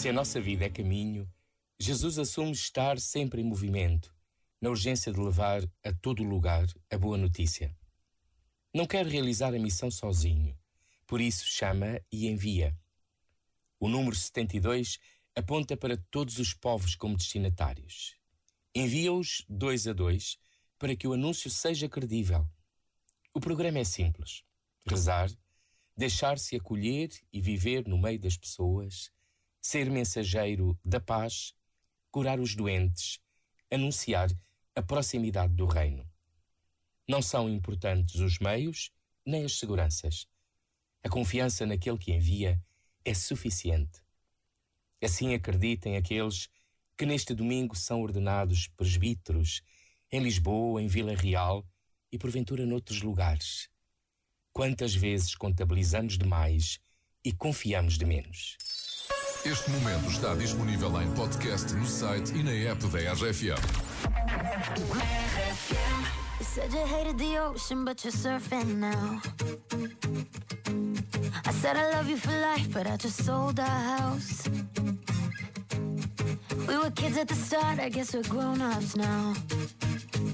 [0.00, 1.30] Se a nossa vida é caminho,
[1.78, 4.16] Jesus assume estar sempre em movimento,
[4.58, 7.76] na urgência de levar a todo lugar a boa notícia.
[8.72, 10.58] Não quer realizar a missão sozinho,
[11.06, 12.74] por isso chama e envia.
[13.78, 14.98] O número 72
[15.36, 18.16] aponta para todos os povos como destinatários.
[18.74, 20.38] Envia-os dois a dois
[20.78, 22.48] para que o anúncio seja credível.
[23.34, 24.44] O programa é simples:
[24.86, 25.30] rezar,
[25.94, 29.12] deixar-se acolher e viver no meio das pessoas,
[29.60, 31.54] ser mensageiro da paz,
[32.10, 33.20] curar os doentes,
[33.70, 34.30] anunciar
[34.74, 36.08] a proximidade do reino.
[37.08, 38.90] Não são importantes os meios
[39.26, 40.26] nem as seguranças.
[41.02, 42.62] A confiança naquele que envia
[43.04, 44.00] é suficiente.
[45.02, 46.48] Assim acreditem aqueles
[46.96, 49.62] que neste domingo são ordenados presbíteros
[50.12, 51.66] em Lisboa, em Vila Real
[52.12, 53.68] e porventura noutros lugares.
[54.52, 56.78] Quantas vezes contabilizamos demais
[57.24, 58.56] e confiamos de menos?
[59.44, 63.56] Este momento está disponível em podcast no site e na app da RFM.
[66.38, 69.20] You said you hated the ocean, but you're surfing now.
[71.46, 74.44] I said I love you for life, but I just sold our house.
[76.68, 79.34] We were kids at the start, I guess we're grown ups now.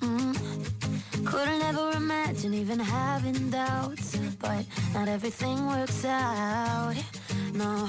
[0.00, 1.24] Mm.
[1.24, 6.94] Couldn't ever imagine even having doubts, but not everything works out.
[7.54, 7.88] No,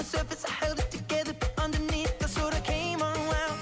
[0.00, 3.60] the surface, I held it together, but underneath, I sort of came unwound.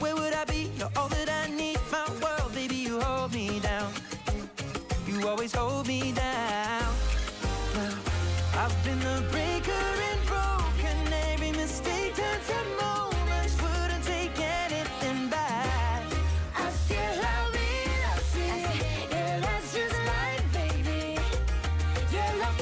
[0.00, 0.70] Where would I be?
[0.78, 3.92] You're all that I need, my world, baby, you hold me down.
[5.06, 6.94] You always hold me down.
[8.56, 10.96] I've been the breaker and broken.
[11.32, 13.54] Every mistake turns to moments.
[13.62, 16.04] Wouldn't take anything back.
[16.56, 16.90] Es
[17.24, 18.48] la vida, así,
[19.10, 21.20] yeah, that's just life, baby.
[22.40, 22.56] Love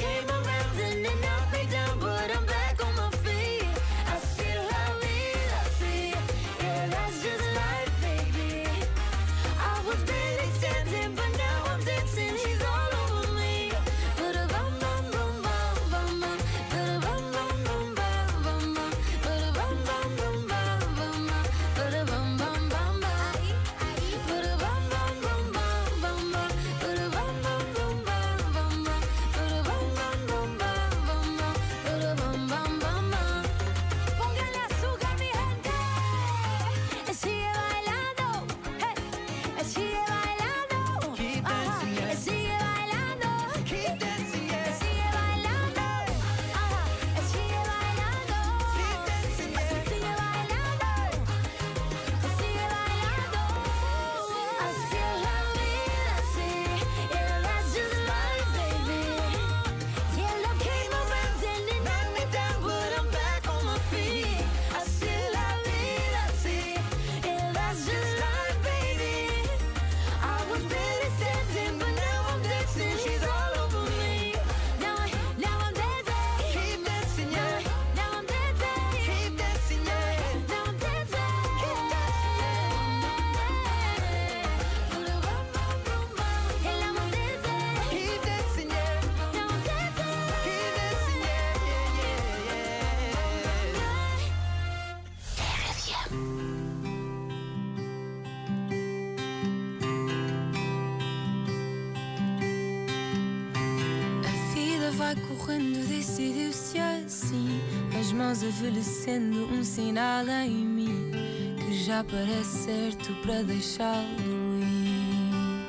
[104.96, 107.60] vai correndo, decidiu-se assim.
[107.98, 111.12] As mãos envelhecendo, um sinal em mim
[111.58, 115.68] que já parece certo para deixá-lo ir.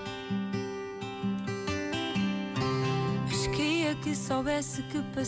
[3.25, 5.25] Mas queria que soubesse que passou.